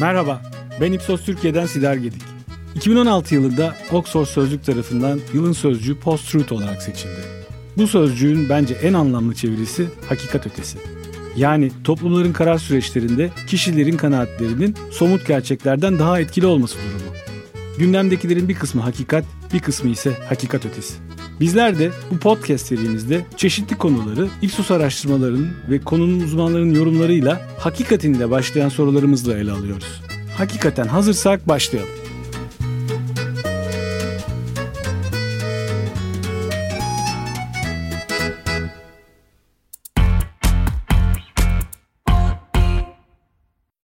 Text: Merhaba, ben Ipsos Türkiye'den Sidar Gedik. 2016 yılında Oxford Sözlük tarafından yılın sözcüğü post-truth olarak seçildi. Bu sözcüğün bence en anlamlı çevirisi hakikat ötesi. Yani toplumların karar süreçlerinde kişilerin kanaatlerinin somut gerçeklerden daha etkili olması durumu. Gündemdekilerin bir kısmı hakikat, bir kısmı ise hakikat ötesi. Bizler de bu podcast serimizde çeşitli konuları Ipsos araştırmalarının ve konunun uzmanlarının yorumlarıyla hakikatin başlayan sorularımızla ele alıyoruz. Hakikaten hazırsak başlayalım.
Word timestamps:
Merhaba, 0.00 0.42
ben 0.80 0.92
Ipsos 0.92 1.24
Türkiye'den 1.24 1.66
Sidar 1.66 1.94
Gedik. 1.94 2.22
2016 2.74 3.34
yılında 3.34 3.74
Oxford 3.92 4.24
Sözlük 4.24 4.64
tarafından 4.64 5.20
yılın 5.34 5.52
sözcüğü 5.52 6.00
post-truth 6.00 6.52
olarak 6.52 6.82
seçildi. 6.82 7.20
Bu 7.76 7.86
sözcüğün 7.86 8.48
bence 8.48 8.74
en 8.74 8.92
anlamlı 8.92 9.34
çevirisi 9.34 9.88
hakikat 10.08 10.46
ötesi. 10.46 10.78
Yani 11.36 11.70
toplumların 11.84 12.32
karar 12.32 12.58
süreçlerinde 12.58 13.30
kişilerin 13.46 13.96
kanaatlerinin 13.96 14.76
somut 14.90 15.26
gerçeklerden 15.26 15.98
daha 15.98 16.20
etkili 16.20 16.46
olması 16.46 16.78
durumu. 16.78 17.16
Gündemdekilerin 17.78 18.48
bir 18.48 18.54
kısmı 18.54 18.82
hakikat, 18.82 19.24
bir 19.52 19.60
kısmı 19.60 19.90
ise 19.90 20.12
hakikat 20.28 20.66
ötesi. 20.66 20.94
Bizler 21.40 21.78
de 21.78 21.90
bu 22.10 22.18
podcast 22.18 22.66
serimizde 22.66 23.26
çeşitli 23.36 23.78
konuları 23.78 24.28
Ipsos 24.42 24.70
araştırmalarının 24.70 25.50
ve 25.70 25.80
konunun 25.80 26.20
uzmanlarının 26.20 26.74
yorumlarıyla 26.74 27.40
hakikatin 27.58 28.30
başlayan 28.30 28.68
sorularımızla 28.68 29.38
ele 29.38 29.52
alıyoruz. 29.52 30.02
Hakikaten 30.36 30.86
hazırsak 30.86 31.48
başlayalım. 31.48 32.07